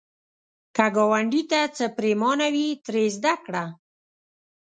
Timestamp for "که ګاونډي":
0.75-1.41